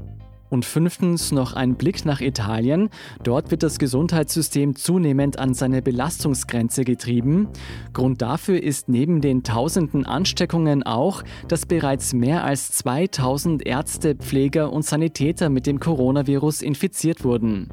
Und 0.49 0.65
fünftens 0.65 1.31
noch 1.31 1.53
ein 1.53 1.75
Blick 1.75 2.05
nach 2.05 2.21
Italien. 2.21 2.89
Dort 3.23 3.51
wird 3.51 3.63
das 3.63 3.77
Gesundheitssystem 3.77 4.75
zunehmend 4.75 5.37
an 5.37 5.53
seine 5.53 5.81
Belastungsgrenze 5.81 6.83
getrieben. 6.83 7.47
Grund 7.93 8.21
dafür 8.21 8.61
ist 8.61 8.89
neben 8.89 9.21
den 9.21 9.43
tausenden 9.43 10.05
Ansteckungen 10.05 10.83
auch, 10.83 11.23
dass 11.47 11.65
bereits 11.65 12.13
mehr 12.13 12.43
als 12.43 12.71
2000 12.71 13.65
Ärzte, 13.65 14.15
Pfleger 14.15 14.73
und 14.73 14.85
Sanitäter 14.85 15.49
mit 15.49 15.67
dem 15.67 15.79
Coronavirus 15.79 16.61
infiziert 16.61 17.23
wurden. 17.23 17.69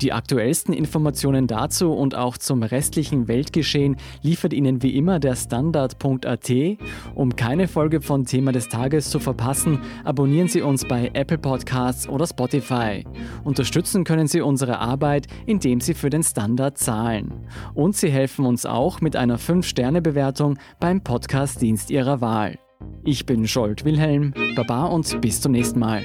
Die 0.00 0.12
aktuellsten 0.12 0.72
Informationen 0.72 1.46
dazu 1.46 1.92
und 1.92 2.14
auch 2.14 2.38
zum 2.38 2.62
restlichen 2.62 3.28
Weltgeschehen 3.28 3.96
liefert 4.22 4.54
Ihnen 4.54 4.82
wie 4.82 4.96
immer 4.96 5.20
der 5.20 5.36
Standard.at. 5.36 6.50
Um 7.14 7.36
keine 7.36 7.68
Folge 7.68 8.00
von 8.00 8.24
Thema 8.24 8.52
des 8.52 8.68
Tages 8.68 9.10
zu 9.10 9.18
verpassen, 9.18 9.80
abonnieren 10.04 10.48
Sie 10.48 10.62
uns 10.62 10.86
bei 10.86 11.10
Apple 11.12 11.38
Podcasts 11.38 12.08
oder 12.08 12.26
Spotify. 12.26 13.04
Unterstützen 13.44 14.04
können 14.04 14.26
Sie 14.26 14.40
unsere 14.40 14.78
Arbeit, 14.78 15.26
indem 15.46 15.80
Sie 15.80 15.94
für 15.94 16.08
den 16.10 16.22
Standard 16.22 16.78
zahlen. 16.78 17.32
Und 17.74 17.94
Sie 17.94 18.10
helfen 18.10 18.46
uns 18.46 18.64
auch 18.64 19.00
mit 19.00 19.16
einer 19.16 19.38
5-Sterne-Bewertung 19.38 20.58
beim 20.78 21.02
Podcast-Dienst 21.02 21.90
Ihrer 21.90 22.20
Wahl. 22.20 22.58
Ich 23.04 23.26
bin 23.26 23.46
Scholt 23.46 23.84
Wilhelm, 23.84 24.32
Baba 24.56 24.86
und 24.86 25.20
bis 25.20 25.40
zum 25.40 25.52
nächsten 25.52 25.78
Mal. 25.78 26.04